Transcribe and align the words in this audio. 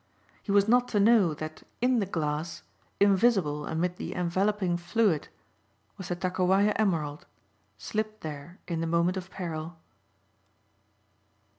He 0.41 0.51
was 0.51 0.67
not 0.67 0.87
to 0.87 0.99
know 0.99 1.35
that 1.35 1.61
in 1.79 1.99
the 1.99 2.07
glass 2.07 2.63
invisible 2.99 3.67
amid 3.67 3.97
the 3.97 4.15
enveloping 4.15 4.75
fluid 4.75 5.27
was 5.95 6.07
the 6.07 6.15
Takowaja 6.15 6.73
emerald, 6.75 7.27
slipped 7.77 8.21
there 8.21 8.57
in 8.67 8.81
the 8.81 8.87
moment 8.87 9.15
of 9.15 9.29
peril. 9.29 9.77